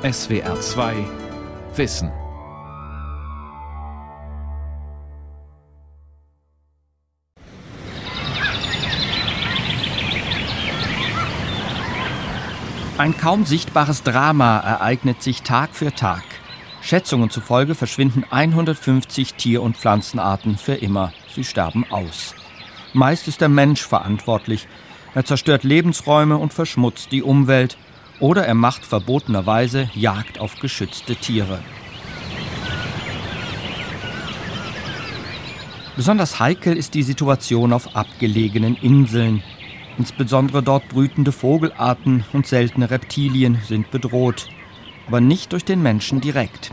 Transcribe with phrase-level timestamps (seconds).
[0.00, 0.94] SWR 2
[1.74, 2.12] Wissen.
[12.96, 16.22] Ein kaum sichtbares Drama ereignet sich Tag für Tag.
[16.80, 21.12] Schätzungen zufolge verschwinden 150 Tier- und Pflanzenarten für immer.
[21.34, 22.36] Sie sterben aus.
[22.92, 24.68] Meist ist der Mensch verantwortlich.
[25.16, 27.76] Er zerstört Lebensräume und verschmutzt die Umwelt.
[28.20, 31.60] Oder er macht verbotenerweise Jagd auf geschützte Tiere.
[35.96, 39.42] Besonders heikel ist die Situation auf abgelegenen Inseln.
[39.98, 44.48] Insbesondere dort brütende Vogelarten und seltene Reptilien sind bedroht
[45.08, 46.70] aber nicht durch den Menschen direkt.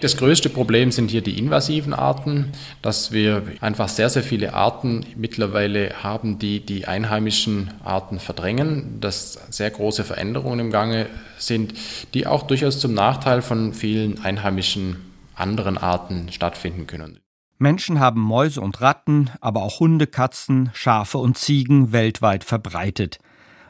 [0.00, 2.52] Das größte Problem sind hier die invasiven Arten,
[2.82, 9.40] dass wir einfach sehr, sehr viele Arten mittlerweile haben, die die einheimischen Arten verdrängen, dass
[9.50, 11.74] sehr große Veränderungen im Gange sind,
[12.14, 14.96] die auch durchaus zum Nachteil von vielen einheimischen
[15.34, 17.18] anderen Arten stattfinden können.
[17.58, 23.18] Menschen haben Mäuse und Ratten, aber auch Hunde, Katzen, Schafe und Ziegen weltweit verbreitet.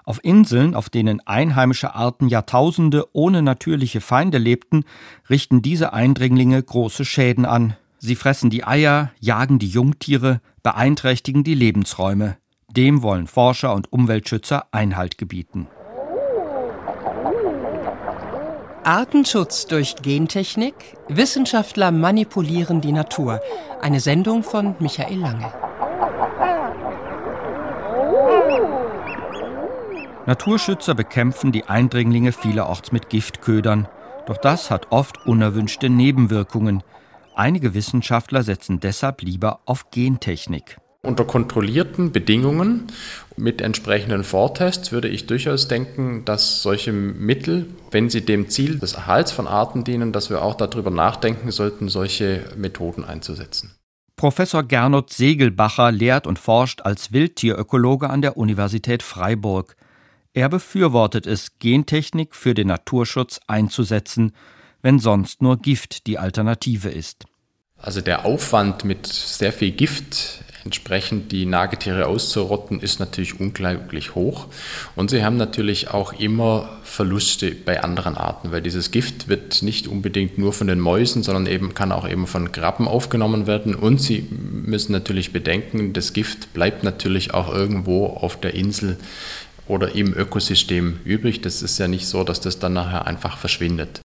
[0.08, 4.84] Auf Inseln, auf denen einheimische Arten Jahrtausende ohne natürliche Feinde lebten,
[5.28, 7.76] richten diese Eindringlinge große Schäden an.
[7.98, 12.38] Sie fressen die Eier, jagen die Jungtiere, beeinträchtigen die Lebensräume.
[12.74, 15.66] Dem wollen Forscher und Umweltschützer Einhalt gebieten.
[18.84, 20.96] Artenschutz durch Gentechnik.
[21.08, 23.42] Wissenschaftler manipulieren die Natur.
[23.82, 25.52] Eine Sendung von Michael Lange.
[30.28, 33.88] Naturschützer bekämpfen die Eindringlinge vielerorts mit Giftködern.
[34.26, 36.82] Doch das hat oft unerwünschte Nebenwirkungen.
[37.34, 40.76] Einige Wissenschaftler setzen deshalb lieber auf Gentechnik.
[41.00, 42.88] Unter kontrollierten Bedingungen
[43.38, 48.92] mit entsprechenden Vortests würde ich durchaus denken, dass solche Mittel, wenn sie dem Ziel des
[48.92, 53.76] Erhalts von Arten dienen, dass wir auch darüber nachdenken sollten, solche Methoden einzusetzen.
[54.16, 59.74] Professor Gernot Segelbacher lehrt und forscht als Wildtierökologe an der Universität Freiburg.
[60.38, 64.30] Er befürwortet es, Gentechnik für den Naturschutz einzusetzen,
[64.82, 67.24] wenn sonst nur Gift die Alternative ist.
[67.76, 74.46] Also der Aufwand mit sehr viel Gift entsprechend die Nagetiere auszurotten, ist natürlich unglaublich hoch.
[74.94, 79.88] Und sie haben natürlich auch immer Verluste bei anderen Arten, weil dieses Gift wird nicht
[79.88, 83.74] unbedingt nur von den Mäusen, sondern eben kann auch eben von Krabben aufgenommen werden.
[83.74, 88.98] Und sie müssen natürlich bedenken, das Gift bleibt natürlich auch irgendwo auf der Insel
[89.68, 91.40] oder im Ökosystem übrig.
[91.40, 94.00] Das ist ja nicht so, dass das dann nachher einfach verschwindet.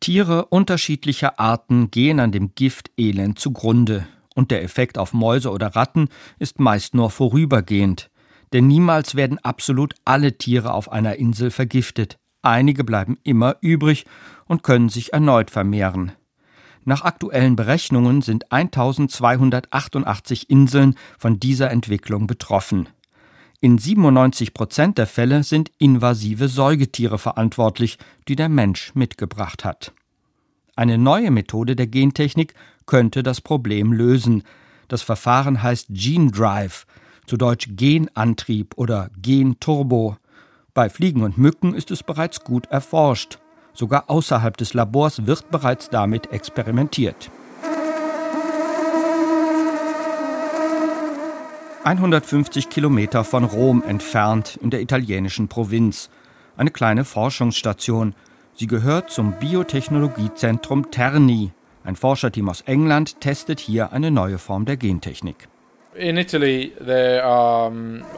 [0.00, 5.76] Tiere unterschiedlicher Arten gehen an dem Gift elend zugrunde, und der Effekt auf Mäuse oder
[5.76, 6.08] Ratten
[6.38, 8.10] ist meist nur vorübergehend.
[8.52, 12.18] Denn niemals werden absolut alle Tiere auf einer Insel vergiftet.
[12.42, 14.04] Einige bleiben immer übrig
[14.46, 16.12] und können sich erneut vermehren.
[16.84, 22.88] Nach aktuellen Berechnungen sind 1288 Inseln von dieser Entwicklung betroffen.
[23.64, 27.96] In 97 Prozent der Fälle sind invasive Säugetiere verantwortlich,
[28.26, 29.92] die der Mensch mitgebracht hat.
[30.74, 32.54] Eine neue Methode der Gentechnik
[32.86, 34.42] könnte das Problem lösen.
[34.88, 36.86] Das Verfahren heißt Gene Drive,
[37.24, 40.16] zu Deutsch Genantrieb oder Genturbo.
[40.74, 43.38] Bei Fliegen und Mücken ist es bereits gut erforscht.
[43.74, 47.30] Sogar außerhalb des Labors wird bereits damit experimentiert.
[51.84, 56.10] 150 Kilometer von Rom entfernt in der italienischen Provinz.
[56.56, 58.14] Eine kleine Forschungsstation.
[58.54, 61.50] Sie gehört zum Biotechnologiezentrum Terni.
[61.82, 65.48] Ein Forscherteam aus England testet hier eine neue Form der Gentechnik.
[65.96, 67.72] In Italy there are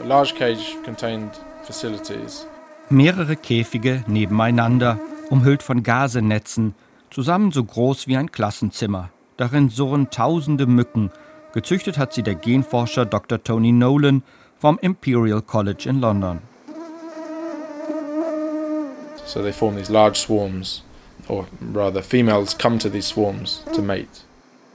[0.07, 1.31] large cage contained
[1.63, 2.47] facilities.
[2.91, 6.75] Mehrere Käfige nebeneinander, umhüllt von Gasenetzen,
[7.11, 9.09] zusammen so groß wie ein Klassenzimmer.
[9.39, 11.11] Darin surren tausende Mücken,
[11.55, 13.41] Gezüchtet hat sie der Genforscher Dr.
[13.43, 14.25] Tony Nolan
[14.59, 16.41] vom Imperial College in London.
[19.25, 20.83] So they form these large swarms,
[21.29, 24.25] or rather females come to these swarms to mate.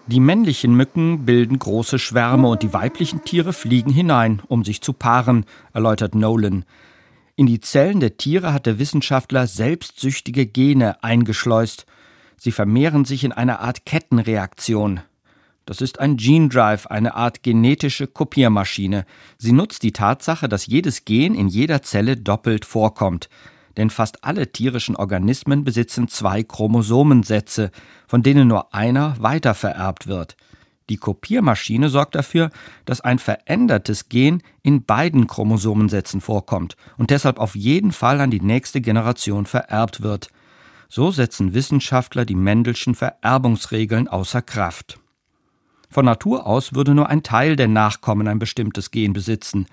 [0.07, 4.93] Die männlichen Mücken bilden große Schwärme und die weiblichen Tiere fliegen hinein, um sich zu
[4.93, 6.63] paaren, erläutert Nolan.
[7.35, 11.85] In die Zellen der Tiere hat der Wissenschaftler selbstsüchtige Gene eingeschleust.
[12.37, 15.01] Sie vermehren sich in einer Art Kettenreaktion.
[15.65, 19.05] Das ist ein Gene Drive, eine Art genetische Kopiermaschine.
[19.37, 23.29] Sie nutzt die Tatsache, dass jedes Gen in jeder Zelle doppelt vorkommt.
[23.77, 27.71] Denn fast alle tierischen Organismen besitzen zwei Chromosomensätze,
[28.07, 30.35] von denen nur einer weitervererbt wird.
[30.89, 32.49] Die Kopiermaschine sorgt dafür,
[32.85, 38.41] dass ein verändertes Gen in beiden Chromosomensätzen vorkommt und deshalb auf jeden Fall an die
[38.41, 40.29] nächste Generation vererbt wird.
[40.89, 44.99] So setzen Wissenschaftler die Mendelschen Vererbungsregeln außer Kraft.
[45.89, 49.65] Von Natur aus würde nur ein Teil der Nachkommen ein bestimmtes Gen besitzen.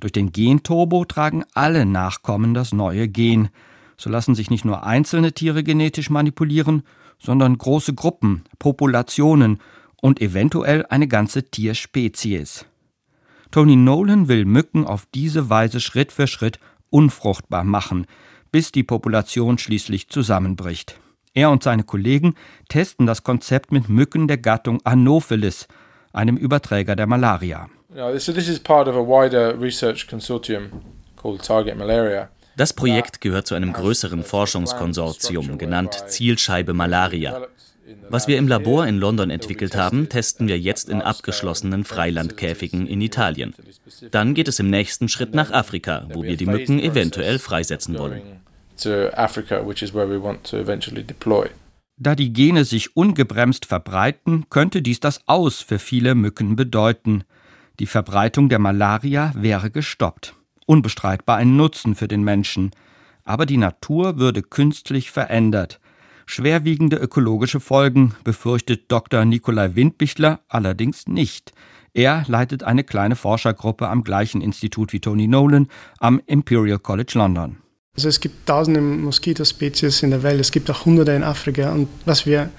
[0.00, 3.48] Durch den Genturbo tragen alle Nachkommen das neue Gen.
[3.96, 6.82] So lassen sich nicht nur einzelne Tiere genetisch manipulieren,
[7.18, 9.58] sondern große Gruppen, Populationen
[10.02, 12.66] und eventuell eine ganze Tierspezies.
[13.50, 16.58] Tony Nolan will Mücken auf diese Weise Schritt für Schritt
[16.90, 18.06] unfruchtbar machen,
[18.50, 21.00] bis die Population schließlich zusammenbricht.
[21.34, 22.36] Er und seine Kollegen
[22.68, 25.66] testen das Konzept mit Mücken der Gattung Anopheles,
[26.12, 27.68] einem Überträger der Malaria.
[32.56, 37.48] Das Projekt gehört zu einem größeren Forschungskonsortium, genannt Zielscheibe Malaria.
[38.08, 43.00] Was wir im Labor in London entwickelt haben, testen wir jetzt in abgeschlossenen Freilandkäfigen in
[43.00, 43.54] Italien.
[44.12, 48.22] Dann geht es im nächsten Schritt nach Afrika, wo wir die Mücken eventuell freisetzen wollen.
[51.96, 57.24] Da die Gene sich ungebremst verbreiten, könnte dies das Aus für viele Mücken bedeuten.
[57.78, 60.34] Die Verbreitung der Malaria wäre gestoppt.
[60.66, 62.72] Unbestreitbar ein Nutzen für den Menschen.
[63.24, 65.80] Aber die Natur würde künstlich verändert.
[66.26, 69.24] Schwerwiegende ökologische Folgen befürchtet Dr.
[69.24, 71.52] Nikolai Windbichler allerdings nicht.
[71.92, 75.68] Er leitet eine kleine Forschergruppe am gleichen Institut wie Tony Nolan
[76.00, 77.58] am Imperial College London.
[77.96, 81.88] Also es gibt tausende Moskitospezies in der Welt, es gibt auch hunderte in Afrika und
[82.04, 82.50] was wir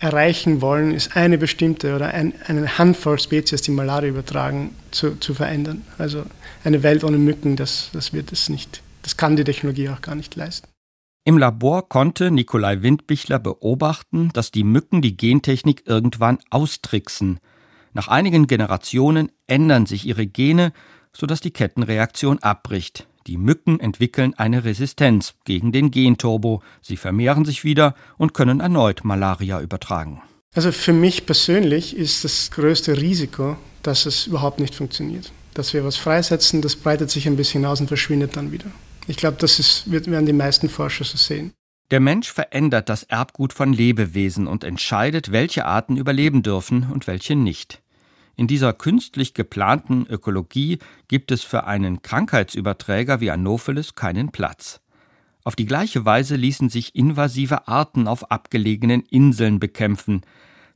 [0.00, 5.32] erreichen wollen, ist eine bestimmte oder ein, eine Handvoll Spezies, die Malaria übertragen, zu, zu
[5.32, 5.82] verändern.
[5.96, 6.24] Also
[6.64, 8.82] eine Welt ohne Mücken, das, das wird es nicht.
[9.02, 10.68] Das kann die Technologie auch gar nicht leisten.
[11.24, 17.38] Im Labor konnte Nikolai Windbichler beobachten, dass die Mücken die Gentechnik irgendwann austricksen.
[17.94, 20.72] Nach einigen Generationen ändern sich ihre Gene,
[21.14, 23.06] sodass die Kettenreaktion abbricht.
[23.26, 29.04] Die Mücken entwickeln eine Resistenz gegen den Genturbo, sie vermehren sich wieder und können erneut
[29.04, 30.20] Malaria übertragen.
[30.54, 35.32] Also für mich persönlich ist das größte Risiko, dass es überhaupt nicht funktioniert.
[35.54, 38.66] Dass wir was freisetzen, das breitet sich ein bisschen aus und verschwindet dann wieder.
[39.06, 41.52] Ich glaube, das ist, werden die meisten Forscher so sehen.
[41.90, 47.36] Der Mensch verändert das Erbgut von Lebewesen und entscheidet, welche Arten überleben dürfen und welche
[47.36, 47.82] nicht.
[48.36, 50.78] In dieser künstlich geplanten Ökologie
[51.08, 54.80] gibt es für einen Krankheitsüberträger wie Anopheles keinen Platz.
[55.44, 60.22] Auf die gleiche Weise ließen sich invasive Arten auf abgelegenen Inseln bekämpfen.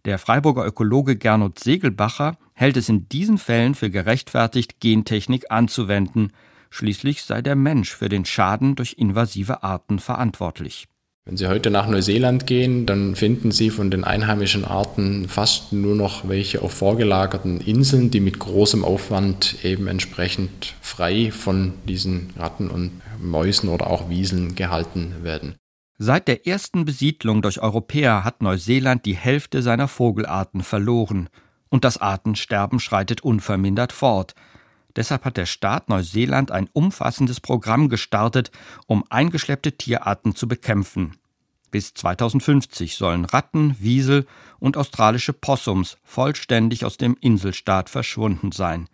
[0.04, 6.32] Der Freiburger Ökologe Gernot Segelbacher hält es in diesen Fällen für gerechtfertigt, Gentechnik anzuwenden.
[6.70, 10.86] Schließlich sei der Mensch für den Schaden durch invasive Arten verantwortlich.
[11.28, 15.94] Wenn Sie heute nach Neuseeland gehen, dann finden Sie von den einheimischen Arten fast nur
[15.94, 22.70] noch welche auf vorgelagerten Inseln, die mit großem Aufwand eben entsprechend frei von diesen Ratten
[22.70, 25.56] und Mäusen oder auch Wieseln gehalten werden.
[25.98, 31.28] Seit der ersten Besiedlung durch Europäer hat Neuseeland die Hälfte seiner Vogelarten verloren.
[31.68, 34.34] Und das Artensterben schreitet unvermindert fort.
[34.98, 38.50] Deshalb hat der Staat Neuseeland ein umfassendes Programm gestartet,
[38.88, 41.18] um eingeschleppte Tierarten zu bekämpfen.
[41.70, 44.26] Bis 2050 sollen Ratten, Wiesel
[44.58, 48.88] und australische Possums vollständig aus dem Inselstaat verschwunden sein.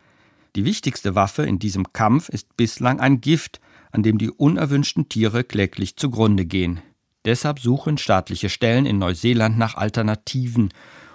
[0.56, 5.42] Die wichtigste Waffe in diesem Kampf ist bislang ein Gift, an dem die unerwünschten Tiere
[5.42, 6.82] kläglich zugrunde gehen.
[7.24, 10.68] Deshalb suchen staatliche Stellen in Neuseeland nach Alternativen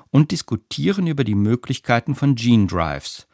[0.09, 3.27] und diskutieren über die Möglichkeiten von Gene Drives.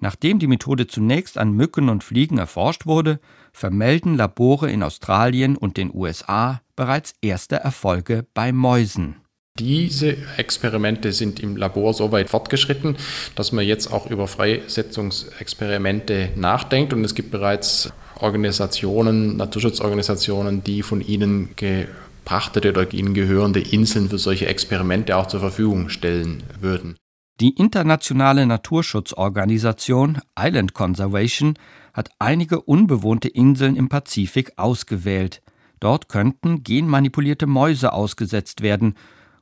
[0.00, 3.20] Nachdem die Methode zunächst an Mücken und Fliegen erforscht wurde,
[3.52, 9.16] vermelden Labore in Australien und den USA bereits erste Erfolge bei Mäusen.
[9.58, 12.96] Diese Experimente sind im Labor so weit fortgeschritten,
[13.34, 21.00] dass man jetzt auch über Freisetzungsexperimente nachdenkt und es gibt bereits Organisationen, Naturschutzorganisationen, die von
[21.00, 26.94] ihnen gepachtete oder ihnen gehörende Inseln für solche Experimente auch zur Verfügung stellen würden.
[27.40, 31.54] Die internationale Naturschutzorganisation Island Conservation
[31.94, 35.40] hat einige unbewohnte Inseln im Pazifik ausgewählt.
[35.78, 38.94] Dort könnten genmanipulierte Mäuse ausgesetzt werden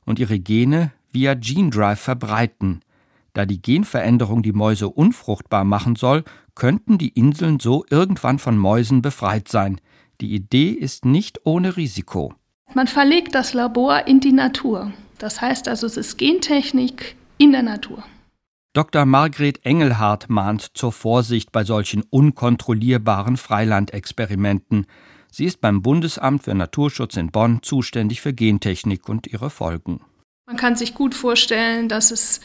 [0.05, 2.81] und ihre Gene via Gene Drive verbreiten.
[3.33, 6.23] Da die Genveränderung die Mäuse unfruchtbar machen soll,
[6.53, 9.81] könnten die Inseln so irgendwann von Mäusen befreit sein.
[10.21, 12.35] Die Idee ist nicht ohne Risiko.
[12.75, 14.91] Man verlegt das Labor in die Natur.
[15.17, 18.03] Das heißt also, es ist Gentechnik in der Natur.
[18.73, 19.05] Dr.
[19.05, 24.85] Margret Engelhardt mahnt zur Vorsicht bei solchen unkontrollierbaren Freilandexperimenten.
[25.31, 30.01] Sie ist beim Bundesamt für Naturschutz in Bonn zuständig für Gentechnik und ihre Folgen.
[30.45, 32.39] Man kann sich gut vorstellen, dass es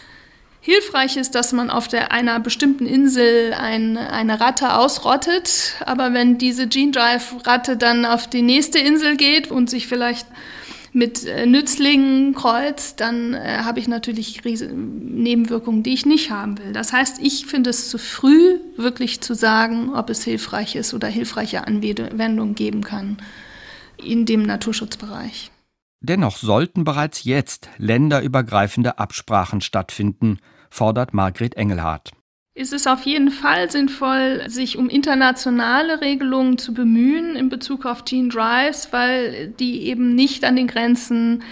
[0.60, 5.74] hilfreich ist, dass man auf der, einer bestimmten Insel ein, eine Ratte ausrottet.
[5.84, 10.26] Aber wenn diese Gene Drive Ratte dann auf die nächste Insel geht und sich vielleicht
[10.92, 16.72] mit äh, Nützlingen kreuzt, dann äh, habe ich natürlich Nebenwirkungen, die ich nicht haben will.
[16.72, 21.08] Das heißt, ich finde es zu früh, wirklich zu sagen, ob es hilfreich ist oder
[21.08, 23.16] hilfreiche Anwendungen geben kann
[23.96, 25.50] in dem Naturschutzbereich.
[26.00, 32.10] Dennoch sollten bereits jetzt länderübergreifende Absprachen stattfinden, fordert Margret Engelhardt.
[32.54, 38.04] Es ist auf jeden Fall sinnvoll, sich um internationale Regelungen zu bemühen in Bezug auf
[38.04, 41.42] Gene Drives, weil die eben nicht an den Grenzen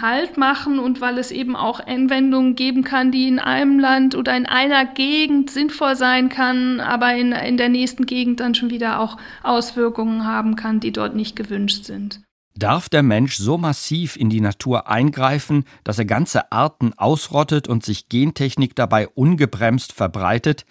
[0.00, 4.36] Halt machen und weil es eben auch Anwendungen geben kann, die in einem Land oder
[4.36, 9.00] in einer Gegend sinnvoll sein kann, aber in, in der nächsten Gegend dann schon wieder
[9.00, 12.20] auch Auswirkungen haben kann, die dort nicht gewünscht sind.
[12.58, 17.84] Darf der Mensch so massiv in die Natur eingreifen, dass er ganze Arten ausrottet und
[17.84, 20.66] sich Gentechnik dabei ungebremst verbreitet?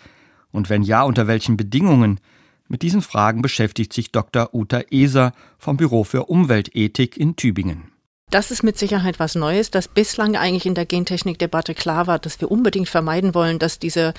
[0.52, 2.20] Und wenn ja, unter welchen Bedingungen?
[2.68, 4.54] Mit diesen Fragen beschäftigt sich Dr.
[4.54, 7.97] Uta Eser vom Büro für Umweltethik in Tübingen.
[8.30, 12.42] Das ist mit Sicherheit was Neues, das bislang eigentlich in der Gentechnikdebatte klar war, dass
[12.42, 14.14] wir unbedingt vermeiden wollen, dass diese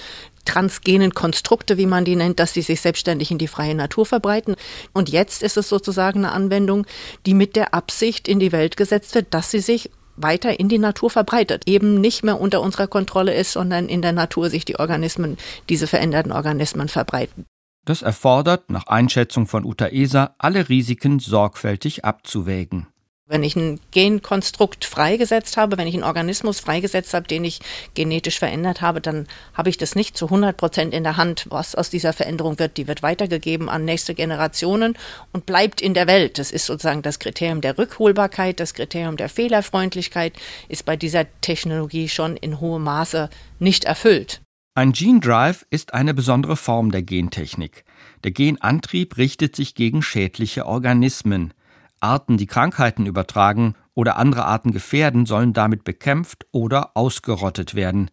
[0.46, 4.56] transgenen Konstrukte, wie man die nennt, dass sie sich selbstständig in die freie Natur verbreiten.
[4.94, 6.86] Und jetzt ist es sozusagen eine Anwendung,
[7.26, 10.78] die mit der Absicht in die Welt gesetzt wird, dass sie sich weiter in die
[10.78, 14.78] Natur verbreitet, eben nicht mehr unter unserer Kontrolle ist, sondern in der Natur sich die
[14.78, 15.36] Organismen,
[15.68, 17.44] diese veränderten Organismen verbreiten.
[17.84, 22.86] Das erfordert, nach Einschätzung von Uta Eser, alle Risiken sorgfältig abzuwägen.
[23.30, 27.60] Wenn ich ein Genkonstrukt freigesetzt habe, wenn ich einen Organismus freigesetzt habe, den ich
[27.92, 31.74] genetisch verändert habe, dann habe ich das nicht zu 100 Prozent in der Hand, was
[31.74, 32.78] aus dieser Veränderung wird.
[32.78, 34.96] Die wird weitergegeben an nächste Generationen
[35.30, 36.38] und bleibt in der Welt.
[36.38, 40.32] Das ist sozusagen das Kriterium der Rückholbarkeit, das Kriterium der Fehlerfreundlichkeit
[40.70, 44.40] ist bei dieser Technologie schon in hohem Maße nicht erfüllt.
[44.74, 47.84] Ein Gene Drive ist eine besondere Form der Gentechnik.
[48.24, 51.52] Der Genantrieb richtet sich gegen schädliche Organismen.
[52.00, 58.10] Arten, die Krankheiten übertragen oder andere Arten gefährden, sollen damit bekämpft oder ausgerottet werden.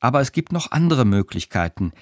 [0.00, 1.92] Aber es gibt noch andere Möglichkeiten.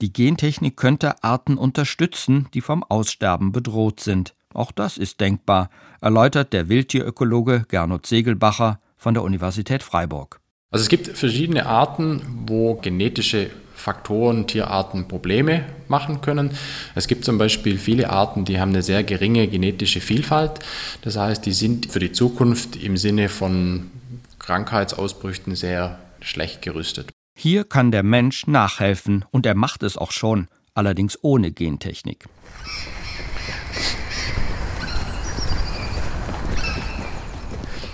[0.00, 4.34] Die Gentechnik könnte Arten unterstützen, die vom Aussterben bedroht sind.
[4.54, 5.70] Auch das ist denkbar,
[6.00, 10.40] erläutert der Wildtierökologe Gernot Segelbacher von der Universität Freiburg.
[10.70, 16.50] Also es gibt verschiedene Arten, wo genetische Faktoren, Tierarten Probleme machen können.
[16.94, 20.60] Es gibt zum Beispiel viele Arten, die haben eine sehr geringe genetische Vielfalt.
[21.02, 23.90] Das heißt, die sind für die Zukunft im Sinne von
[24.38, 27.10] Krankheitsausbrüchen sehr schlecht gerüstet.
[27.36, 32.26] Hier kann der Mensch nachhelfen und er macht es auch schon, allerdings ohne Gentechnik.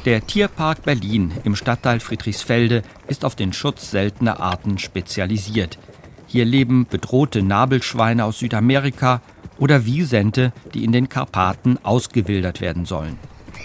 [0.07, 5.81] Der Tierpark Berlin im Stadtteil Friedrichsfelde ist auf den Schutz seltener Arten spezialisiert.
[6.29, 9.21] Hier leben bedrohte Nabelschweine aus Südamerika
[9.59, 13.19] oder Wiesente, die in den Karpaten ausgewildert werden sollen.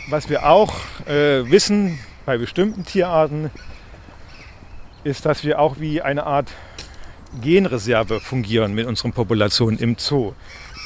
[0.10, 0.74] Was wir auch
[1.06, 3.52] äh, wissen bei bestimmten Tierarten,
[5.04, 6.52] ist, dass wir auch wie eine Art
[7.40, 10.34] Genreserve fungieren mit unseren Populationen im Zoo.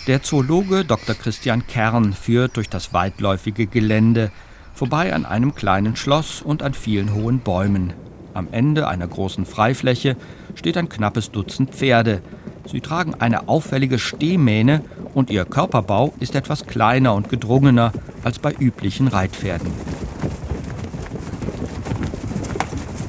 [0.07, 1.15] Der Zoologe Dr.
[1.15, 4.33] Christian Kern führt durch das weitläufige Gelände
[4.75, 7.93] vorbei an einem kleinen Schloss und an vielen hohen Bäumen.
[8.33, 10.17] Am Ende einer großen Freifläche
[10.53, 12.21] steht ein knappes Dutzend Pferde.
[12.69, 14.81] Sie tragen eine auffällige Stehmähne
[15.13, 19.71] und ihr Körperbau ist etwas kleiner und gedrungener als bei üblichen Reitpferden.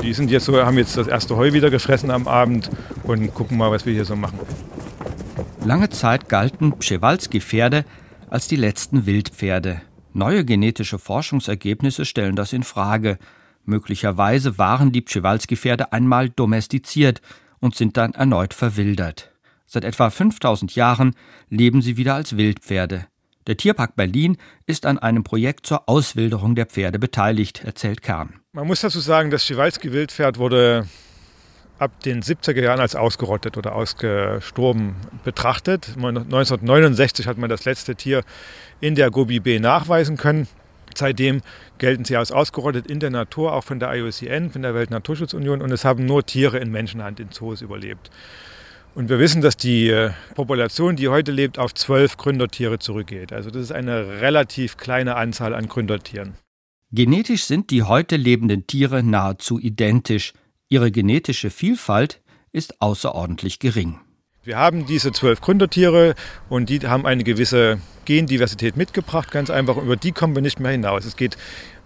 [0.03, 2.71] Die sind jetzt so, haben jetzt das erste Heu wieder gefressen am Abend
[3.03, 4.39] und gucken mal, was wir hier so machen.
[5.65, 7.85] Lange Zeit galten Pschewalski-Pferde
[8.31, 9.81] als die letzten Wildpferde.
[10.17, 13.19] Neue genetische Forschungsergebnisse stellen das in Frage.
[13.67, 17.21] Möglicherweise waren die Pschewalski-Pferde einmal domestiziert
[17.61, 19.31] und sind dann erneut verwildert.
[19.67, 21.15] Seit etwa 5000 Jahren
[21.51, 23.07] leben sie wieder als Wildpferde.
[23.47, 28.41] Der Tierpark Berlin ist an einem Projekt zur Auswilderung der Pferde beteiligt, erzählt Kern.
[28.53, 30.89] Man muss dazu sagen, das Pschewalski-Wildpferd wurde
[31.79, 35.93] ab den 70er Jahren als ausgerottet oder ausgestorben betrachtet.
[35.97, 38.23] 1969 hat man das letzte Tier
[38.81, 40.49] in der Gobi B nachweisen können.
[40.95, 41.43] Seitdem
[41.79, 45.71] gelten sie als ausgerottet in der Natur, auch von der IUCN, von der Weltnaturschutzunion, und
[45.71, 48.11] es haben nur Tiere in Menschenhand in Zoos überlebt.
[48.95, 53.31] Und wir wissen, dass die äh, Population, die heute lebt, auf zwölf Gründertiere zurückgeht.
[53.31, 56.35] Also das ist eine relativ kleine Anzahl an Gründertieren.
[56.93, 60.33] Genetisch sind die heute lebenden Tiere nahezu identisch.
[60.69, 62.21] Ihre genetische Vielfalt
[62.51, 64.01] ist außerordentlich gering.
[64.43, 66.17] Wir haben diese zwölf Gründertiere
[66.49, 69.77] und die haben eine gewisse Gendiversität mitgebracht, ganz einfach.
[69.77, 71.05] Über die kommen wir nicht mehr hinaus.
[71.05, 71.37] Es geht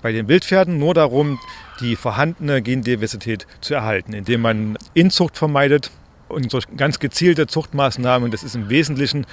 [0.00, 1.38] bei den Wildpferden nur darum,
[1.80, 5.90] die vorhandene Gendiversität zu erhalten, indem man Inzucht vermeidet
[6.28, 9.26] und durch ganz gezielte Zuchtmaßnahmen, das ist im Wesentlichen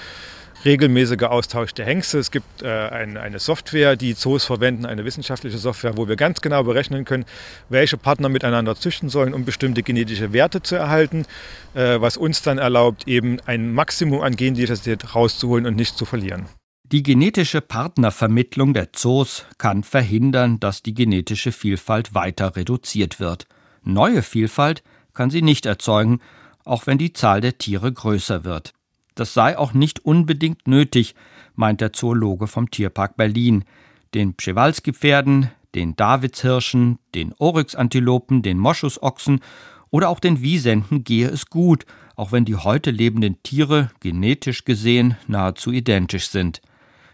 [0.68, 2.20] regelmäßiger Austausch der Hengste.
[2.20, 6.42] Es gibt äh, ein, eine Software, die Zoos verwenden, eine wissenschaftliche Software, wo wir ganz
[6.42, 7.26] genau berechnen können,
[7.70, 11.26] welche Partner miteinander züchten sollen, um bestimmte genetische Werte zu erhalten,
[11.74, 16.46] äh, was uns dann erlaubt, eben ein Maximum an Gendiversität rauszuholen und nicht zu verlieren.
[16.84, 23.48] Die genetische Partnervermittlung der Zoos kann verhindern, dass die genetische Vielfalt weiter reduziert wird.
[23.84, 24.84] Neue Vielfalt
[25.14, 26.20] kann sie nicht erzeugen,
[26.64, 28.74] auch wenn die Zahl der Tiere größer wird.
[29.18, 31.16] Das sei auch nicht unbedingt nötig,
[31.56, 33.66] meint der Zoologe vom Tierpark Berlin.
[34.14, 39.42] Den Pschewalski-Pferden, den Davidshirschen, den Oryx-Antilopen, den Moschusochsen
[39.90, 45.18] oder auch den Wiesenten gehe es gut, auch wenn die heute lebenden Tiere genetisch gesehen
[45.28, 46.62] nahezu identisch sind.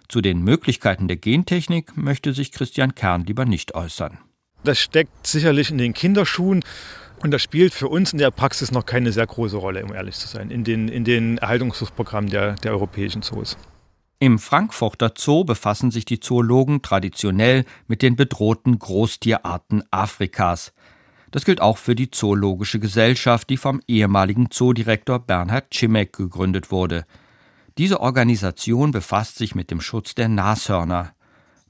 [0.09, 4.17] Zu den Möglichkeiten der Gentechnik möchte sich Christian Kern lieber nicht äußern.
[4.65, 6.63] Das steckt sicherlich in den Kinderschuhen
[7.23, 10.15] und das spielt für uns in der Praxis noch keine sehr große Rolle, um ehrlich
[10.15, 13.57] zu sein, in den, in den Erhaltungsprogrammen der, der europäischen Zoos.
[14.19, 20.73] Im Frankfurter Zoo befassen sich die Zoologen traditionell mit den bedrohten Großtierarten Afrikas.
[21.31, 27.05] Das gilt auch für die Zoologische Gesellschaft, die vom ehemaligen Zoodirektor Bernhard Cimek gegründet wurde.
[27.77, 31.13] Diese Organisation befasst sich mit dem Schutz der Nashörner.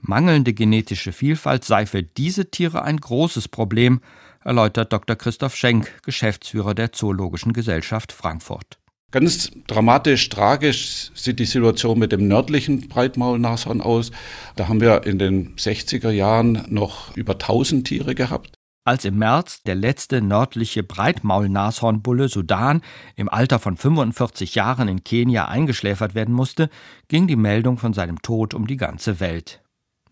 [0.01, 4.01] Mangelnde genetische Vielfalt sei für diese Tiere ein großes Problem,
[4.43, 5.15] erläutert Dr.
[5.15, 8.77] Christoph Schenk, Geschäftsführer der Zoologischen Gesellschaft Frankfurt.
[9.11, 14.11] Ganz dramatisch, tragisch sieht die Situation mit dem nördlichen Breitmaulnashorn aus.
[14.55, 18.57] Da haben wir in den 60er Jahren noch über 1000 Tiere gehabt.
[18.85, 22.81] Als im März der letzte nördliche Breitmaulnashornbulle Sudan
[23.15, 26.69] im Alter von 45 Jahren in Kenia eingeschläfert werden musste,
[27.07, 29.61] ging die Meldung von seinem Tod um die ganze Welt.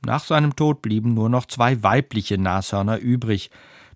[0.05, 3.49] Nach seinem Tod blieben nur noch zwei weibliche Nashörner übrig.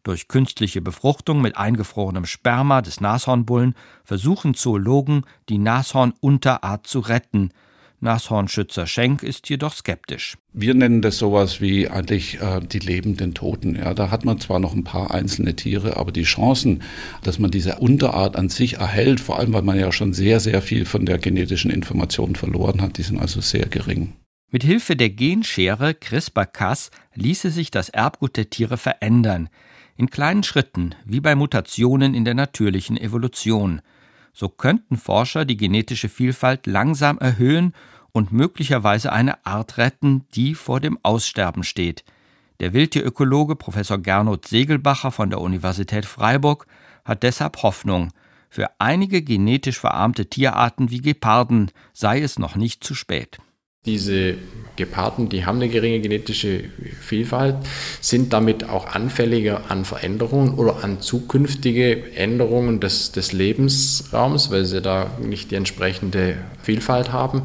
[0.05, 7.49] Durch künstliche Befruchtung mit eingefrorenem Sperma des Nashornbullen versuchen Zoologen, die Nashornunterart zu retten.
[8.01, 10.37] Nashornschützer Schenk ist jedoch skeptisch.
[10.53, 13.75] Wir nennen das sowas wie eigentlich äh, die lebenden Toten.
[13.77, 16.83] Ja, da hat man zwar noch ein paar einzelne Tiere, aber die Chancen,
[17.23, 20.61] dass man diese Unterart an sich erhält, vor allem weil man ja schon sehr, sehr
[20.61, 24.13] viel von der genetischen Information verloren hat, die sind also sehr gering.
[24.51, 29.49] Mit Hilfe der Genschere CRISPR-Cas ließe sich das Erbgut der Tiere verändern
[29.97, 33.81] in kleinen Schritten, wie bei Mutationen in der natürlichen Evolution.
[34.33, 37.73] So könnten Forscher die genetische Vielfalt langsam erhöhen
[38.11, 42.03] und möglicherweise eine Art retten, die vor dem Aussterben steht.
[42.59, 46.67] Der Wildtierökologe Professor Gernot Segelbacher von der Universität Freiburg
[47.03, 48.11] hat deshalb Hoffnung.
[48.49, 53.39] Für einige genetisch verarmte Tierarten wie Geparden sei es noch nicht zu spät.
[53.85, 54.35] Diese
[54.75, 56.65] Geparden, die haben eine geringe genetische
[56.99, 57.55] Vielfalt,
[58.01, 64.81] sind damit auch anfälliger an Veränderungen oder an zukünftige Änderungen des, des Lebensraums, weil sie
[64.81, 67.43] da nicht die entsprechende Vielfalt haben.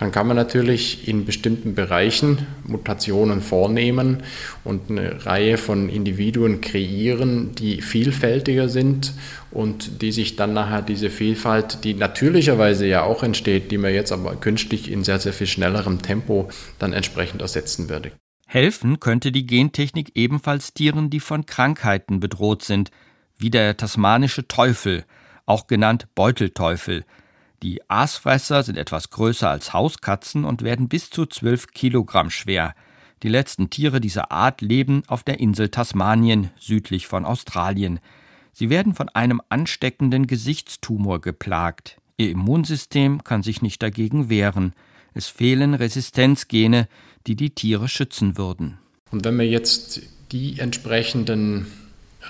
[0.00, 4.22] Dann kann man natürlich in bestimmten Bereichen Mutationen vornehmen
[4.64, 9.14] und eine Reihe von Individuen kreieren, die vielfältiger sind
[9.50, 14.12] und die sich dann nachher diese Vielfalt, die natürlicherweise ja auch entsteht, die man jetzt
[14.12, 18.12] aber künstlich in sehr, sehr viel schnellerem Tempo dann entsprechend ersetzen würde.
[18.46, 22.90] Helfen könnte die Gentechnik ebenfalls Tieren, die von Krankheiten bedroht sind,
[23.38, 25.04] wie der tasmanische Teufel,
[25.46, 27.04] auch genannt Beutelteufel.
[27.62, 32.74] Die Aasfresser sind etwas größer als Hauskatzen und werden bis zu 12 Kilogramm schwer.
[33.22, 37.98] Die letzten Tiere dieser Art leben auf der Insel Tasmanien südlich von Australien.
[38.58, 41.98] Sie werden von einem ansteckenden Gesichtstumor geplagt.
[42.16, 44.72] Ihr Immunsystem kann sich nicht dagegen wehren.
[45.12, 46.88] Es fehlen Resistenzgene,
[47.26, 48.78] die die Tiere schützen würden.
[49.10, 50.00] Und wenn wir jetzt
[50.32, 51.66] die entsprechenden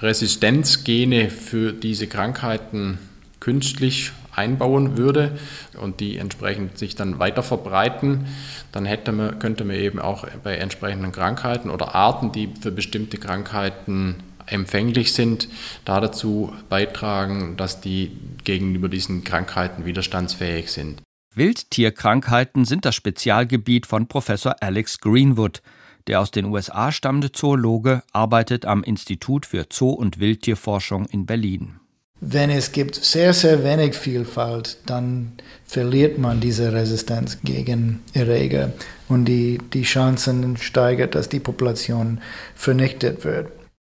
[0.01, 2.99] Resistenzgene für diese Krankheiten
[3.39, 5.39] künstlich einbauen würde
[5.81, 8.27] und die entsprechend sich dann weiter verbreiten,
[8.73, 13.19] dann hätte man, könnte man eben auch bei entsprechenden Krankheiten oder Arten, die für bestimmte
[13.19, 15.49] Krankheiten empfänglich sind,
[15.85, 18.13] da dazu beitragen, dass die
[18.45, 21.03] gegenüber diesen Krankheiten widerstandsfähig sind.
[21.35, 25.61] Wildtierkrankheiten sind das Spezialgebiet von Professor Alex Greenwood.
[26.07, 31.81] Der aus den USA stammende Zoologe arbeitet am Institut für Zoo- und Wildtierforschung in Berlin.
[32.21, 35.33] Wenn es gibt sehr, sehr wenig Vielfalt, dann
[35.67, 38.73] verliert man diese Resistenz gegen Erreger
[39.09, 42.21] und die, die Chancen steigert, dass die Population
[42.55, 43.49] vernichtet wird.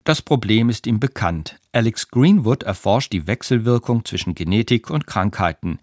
[0.03, 1.59] Das Problem ist ihm bekannt.
[1.71, 5.79] Alex Greenwood erforscht die Wechselwirkung zwischen Genetik und Krankheiten.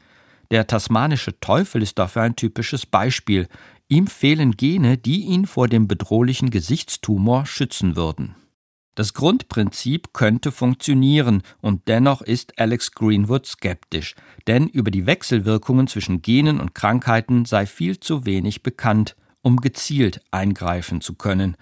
[0.51, 3.49] Der tasmanische Teufel ist dafür ein typisches Beispiel.
[3.89, 8.35] Ihm fehlen Gene, die ihn vor dem bedrohlichen Gesichtstumor schützen würden.
[8.97, 14.17] Das Grundprinzip könnte funktionieren, und dennoch ist Alex Greenwood skeptisch,
[14.49, 20.21] denn über die Wechselwirkungen zwischen Genen und Krankheiten sei viel zu wenig bekannt, um gezielt
[20.33, 21.57] eingreifen zu können.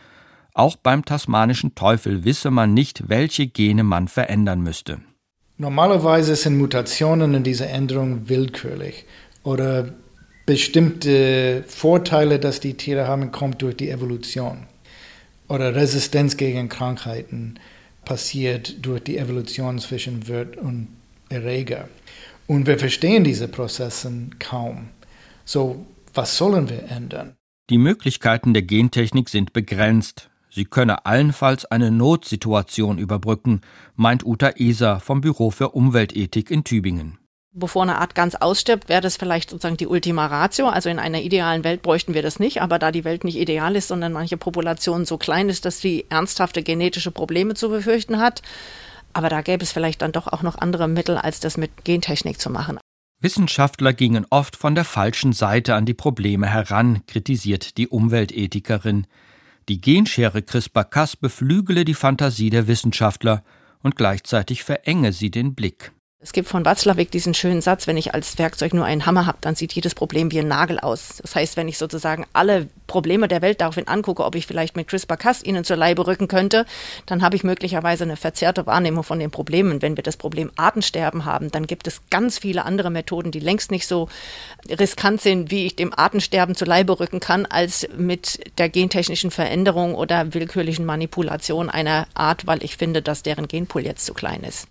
[0.57, 5.03] Auch beim tasmanischen Teufel wisse man nicht, welche Gene man verändern müsste.
[5.59, 9.05] Normalerweise sind Mutationen in dieser Änderung willkürlich
[9.43, 9.91] oder
[10.47, 14.67] bestimmte Vorteile, dass die Tiere haben, kommt durch die Evolution
[15.47, 17.59] oder Resistenz gegen Krankheiten
[18.07, 20.89] passiert durch die Evolution zwischen Wirt und
[21.29, 21.91] Erreger.
[22.47, 24.89] Und wir verstehen diese Prozesse kaum.
[25.45, 27.35] So, was sollen wir ändern?
[27.69, 30.31] Die Möglichkeiten der Gentechnik sind begrenzt.
[30.57, 33.61] Sie könne allenfalls eine Notsituation überbrücken,
[33.95, 37.19] meint Uta Eser vom Büro für Umweltethik in Tübingen
[37.59, 40.69] bevor eine Art ganz ausstirbt, wäre das vielleicht sozusagen die Ultima Ratio.
[40.69, 43.77] Also in einer idealen Welt bräuchten wir das nicht, aber da die Welt nicht ideal
[43.77, 48.43] ist, sondern manche Population so klein ist, dass sie ernsthafte genetische Probleme zu befürchten hat,
[49.15, 52.39] aber da gäbe es vielleicht dann doch auch noch andere Mittel, als das mit Gentechnik
[52.39, 52.79] zu machen.
[53.23, 59.07] Wissenschaftler gingen oft von der falschen Seite an die Probleme heran, kritisiert die Umweltethikerin.
[59.69, 63.43] Die Genschere CRISPR-Cas beflügele die Fantasie der Wissenschaftler
[63.83, 65.93] und gleichzeitig verenge sie den Blick.
[66.27, 69.39] Es gibt von Watzlawick diesen schönen Satz, wenn ich als Werkzeug nur einen Hammer habe,
[69.43, 71.19] dann sieht jedes Problem wie ein Nagel aus.
[71.23, 74.89] Das heißt, wenn ich sozusagen alle Probleme der Welt daraufhin angucke, ob ich vielleicht mit
[74.89, 76.67] CRISPR-Cas ihnen zur Leibe rücken könnte,
[77.07, 79.83] dann habe ich möglicherweise eine verzerrte Wahrnehmung von den Problemen.
[79.83, 83.71] Wenn wir das Problem Artensterben haben, dann gibt es ganz viele andere Methoden, die längst
[83.71, 84.09] nicht so
[84.69, 89.95] riskant sind, wie ich dem Artensterben zur Leibe rücken kann, als mit der gentechnischen Veränderung
[89.95, 94.67] oder willkürlichen Manipulation einer Art, weil ich finde, dass deren Genpool jetzt zu klein ist.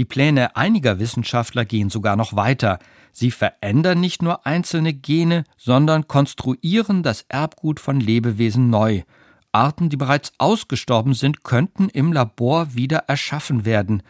[0.00, 2.78] Die Pläne einiger Wissenschaftler gehen sogar noch weiter.
[3.12, 9.02] Sie verändern nicht nur einzelne Gene, sondern konstruieren das Erbgut von Lebewesen neu.
[9.52, 14.02] Arten, die bereits ausgestorben sind, könnten im Labor wieder erschaffen werden.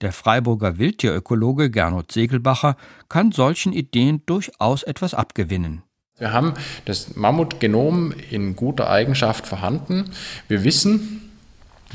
[0.00, 2.76] Der Freiburger Wildtierökologe Gernot Segelbacher
[3.08, 5.84] kann solchen Ideen durchaus etwas abgewinnen.
[6.18, 6.54] Wir haben
[6.86, 10.10] das Mammutgenom in guter Eigenschaft vorhanden.
[10.48, 11.25] Wir wissen,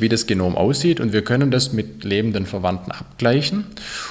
[0.02, 3.66] wie das Genom aussieht und wir können das mit lebenden Verwandten abgleichen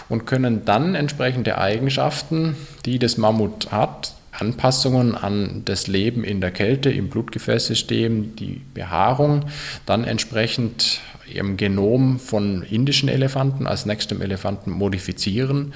[0.08, 6.50] und können dann entsprechende Eigenschaften, die das Mammut hat, Anpassungen an das Leben in der
[6.50, 9.46] Kälte, im Blutgefäßsystem, die Behaarung,
[9.86, 11.00] dann entsprechend
[11.32, 15.74] im Genom von indischen Elefanten als nächstem Elefanten modifizieren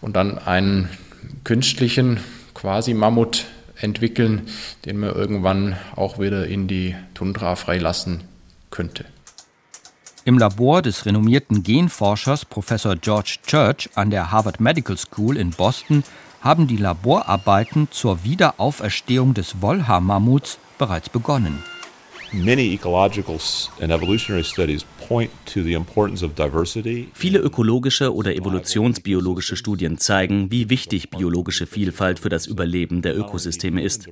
[0.00, 0.88] und dann einen
[1.44, 2.18] künstlichen
[2.54, 3.46] quasi Mammut
[3.80, 4.42] entwickeln,
[4.84, 8.20] den man irgendwann auch wieder in die Tundra freilassen
[8.70, 9.04] könnte.
[10.26, 16.04] Im Labor des renommierten Genforschers Professor George Church an der Harvard Medical School in Boston
[16.42, 21.62] haben die Laborarbeiten zur Wiederauferstehung des Wollhaar-Mammuts bereits begonnen.
[27.12, 33.82] Viele ökologische oder evolutionsbiologische Studien zeigen, wie wichtig biologische Vielfalt für das Überleben der Ökosysteme
[33.82, 34.08] ist.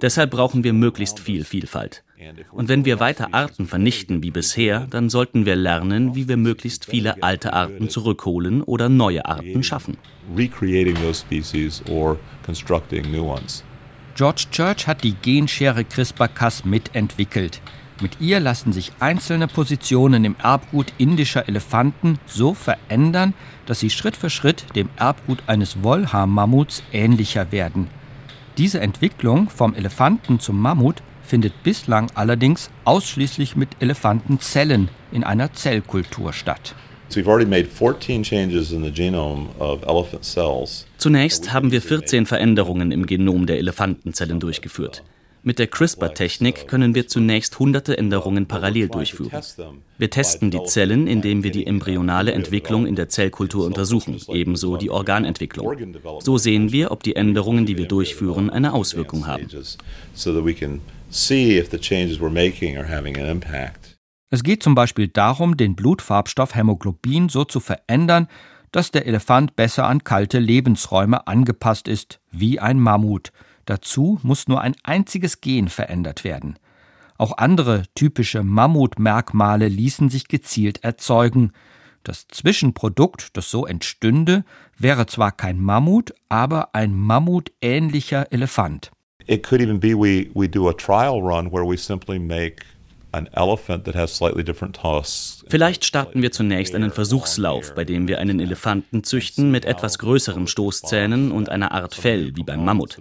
[0.00, 2.04] Deshalb brauchen wir möglichst viel Vielfalt.
[2.52, 6.86] Und wenn wir weiter Arten vernichten wie bisher, dann sollten wir lernen, wie wir möglichst
[6.86, 9.96] viele alte Arten zurückholen oder neue Arten schaffen.
[14.16, 17.60] George Church hat die Genschere CRISPR-Cas mitentwickelt.
[18.00, 23.34] Mit ihr lassen sich einzelne Positionen im Erbgut indischer Elefanten so verändern,
[23.66, 27.88] dass sie Schritt für Schritt dem Erbgut eines Wollhaar-Mammuts ähnlicher werden.
[28.56, 36.32] Diese Entwicklung vom Elefanten zum Mammut findet bislang allerdings ausschließlich mit Elefantenzellen in einer Zellkultur
[36.32, 36.74] statt.
[40.98, 45.02] Zunächst haben wir 14 Veränderungen im Genom der Elefantenzellen durchgeführt.
[45.46, 49.30] Mit der CRISPR-Technik können wir zunächst hunderte Änderungen parallel durchführen.
[49.96, 54.90] Wir testen die Zellen, indem wir die embryonale Entwicklung in der Zellkultur untersuchen, ebenso die
[54.90, 55.72] Organentwicklung.
[56.18, 59.46] So sehen wir, ob die Änderungen, die wir durchführen, eine Auswirkung haben.
[64.28, 68.26] Es geht zum Beispiel darum, den Blutfarbstoff Hämoglobin so zu verändern,
[68.72, 73.30] dass der Elefant besser an kalte Lebensräume angepasst ist, wie ein Mammut.
[73.66, 76.58] Dazu muss nur ein einziges Gen verändert werden.
[77.18, 81.52] Auch andere typische Mammutmerkmale ließen sich gezielt erzeugen.
[82.02, 84.44] Das Zwischenprodukt, das so entstünde,
[84.76, 88.90] wäre zwar kein Mammut, aber ein mammutähnlicher Elefant.
[89.26, 92.64] It could even be we, we do a trial run where we simply make
[95.48, 100.46] Vielleicht starten wir zunächst einen Versuchslauf, bei dem wir einen Elefanten züchten mit etwas größeren
[100.46, 103.00] Stoßzähnen und einer Art Fell wie beim Mammut.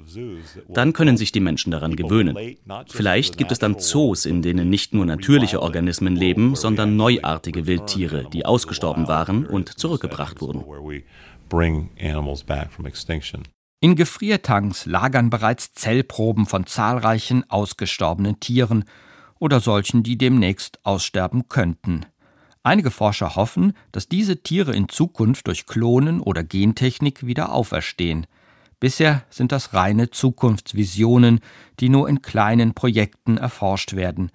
[0.69, 2.57] Dann können sich die Menschen daran gewöhnen.
[2.87, 8.29] Vielleicht gibt es dann Zoos, in denen nicht nur natürliche Organismen leben, sondern neuartige Wildtiere,
[8.31, 10.63] die ausgestorben waren und zurückgebracht wurden.
[13.81, 18.85] In Gefriertanks lagern bereits Zellproben von zahlreichen ausgestorbenen Tieren
[19.39, 22.05] oder solchen, die demnächst aussterben könnten.
[22.63, 28.25] Einige Forscher hoffen, dass diese Tiere in Zukunft durch Klonen oder Gentechnik wieder auferstehen.
[28.79, 31.41] Bisher sind das reine Zukunftsvisionen,
[31.79, 34.31] die nur in kleinen Projekten erforscht werden.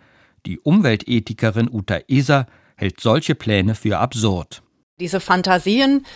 [0.47, 4.63] Die Umweltethikerin Uta Eser hält solche Pläne für absurd.
[5.01, 6.07] Diese Fantasien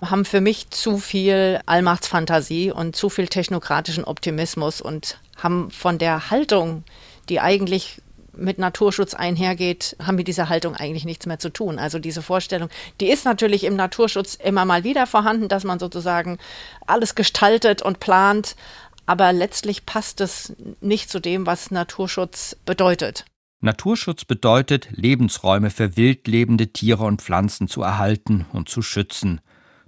[0.00, 6.30] haben für mich zu viel Allmachtsfantasie und zu viel technokratischen Optimismus und haben von der
[6.30, 6.84] Haltung,
[7.28, 8.02] die eigentlich
[8.36, 11.78] mit Naturschutz einhergeht, haben mit dieser Haltung eigentlich nichts mehr zu tun.
[11.78, 12.68] Also diese Vorstellung,
[13.00, 16.38] die ist natürlich im Naturschutz immer mal wieder vorhanden, dass man sozusagen
[16.86, 18.56] alles gestaltet und plant,
[19.06, 23.24] aber letztlich passt es nicht zu dem, was Naturschutz bedeutet.
[23.60, 29.40] Naturschutz bedeutet, Lebensräume für wildlebende Tiere und Pflanzen zu erhalten und zu schützen.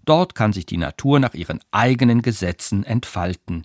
[0.06, 3.64] Dort kann sich die Natur nach ihren eigenen Gesetzen entfalten.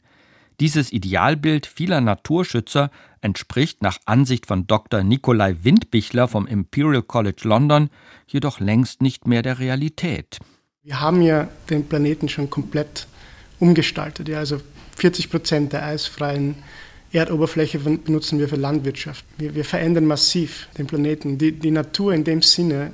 [0.61, 5.01] Dieses Idealbild vieler Naturschützer entspricht nach Ansicht von Dr.
[5.01, 7.89] Nikolai Windbichler vom Imperial College London
[8.27, 10.37] jedoch längst nicht mehr der Realität.
[10.83, 13.07] Wir haben ja den Planeten schon komplett
[13.59, 14.29] umgestaltet.
[14.29, 14.61] Ja, also
[14.97, 16.53] 40 Prozent der eisfreien
[17.11, 19.25] Erdoberfläche benutzen wir für Landwirtschaft.
[19.39, 21.39] Wir, wir verändern massiv den Planeten.
[21.39, 22.93] Die, die, Natur in dem Sinne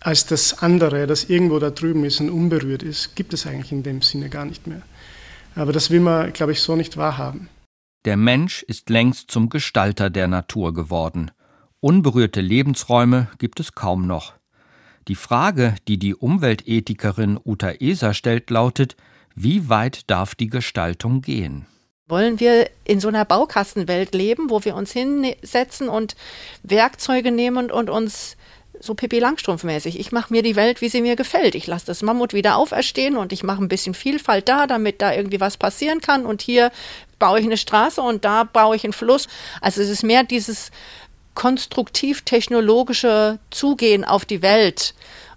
[0.00, 3.84] als das andere, das irgendwo da drüben ist und unberührt ist, gibt es eigentlich in
[3.84, 4.82] dem Sinne gar nicht mehr.
[5.54, 7.48] Aber das will man, glaube ich, so nicht wahrhaben.
[8.04, 11.30] Der Mensch ist längst zum Gestalter der Natur geworden.
[11.80, 14.34] Unberührte Lebensräume gibt es kaum noch.
[15.08, 18.96] Die Frage, die die Umweltethikerin Uta Eser stellt, lautet,
[19.34, 21.66] wie weit darf die Gestaltung gehen?
[22.06, 26.16] Wollen wir in so einer Baukastenwelt leben, wo wir uns hinsetzen und
[26.62, 28.36] Werkzeuge nehmen und uns
[28.80, 29.98] so Pippi Langstrumpf-mäßig.
[29.98, 31.54] Ich mache mir die Welt, wie sie mir gefällt.
[31.54, 35.12] Ich lasse das Mammut wieder auferstehen und ich mache ein bisschen Vielfalt da, damit da
[35.12, 36.26] irgendwie was passieren kann.
[36.26, 36.70] Und hier
[37.18, 39.28] baue ich eine Straße und da baue ich einen Fluss.
[39.60, 40.70] Also es ist mehr dieses
[41.34, 44.94] konstruktiv-technologische Zugehen auf die Welt,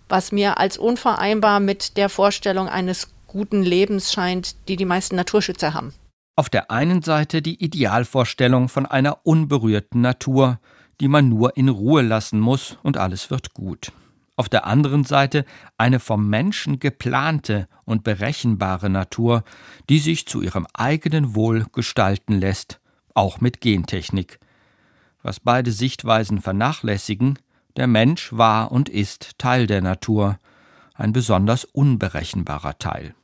[0.09, 5.73] was mir als unvereinbar mit der Vorstellung eines guten Lebens scheint, die die meisten Naturschützer
[5.73, 5.93] haben.
[6.35, 10.59] Auf der einen Seite die Idealvorstellung von einer unberührten Natur,
[10.99, 13.91] die man nur in Ruhe lassen muss und alles wird gut.
[14.35, 15.45] Auf der anderen Seite
[15.77, 19.43] eine vom Menschen geplante und berechenbare Natur,
[19.89, 22.79] die sich zu ihrem eigenen Wohl gestalten lässt,
[23.15, 24.39] auch mit Gentechnik.
[25.23, 27.39] Was beide Sichtweisen vernachlässigen,
[27.77, 30.37] der Mensch war und ist Teil der Natur,
[30.93, 33.15] ein besonders unberechenbarer Teil.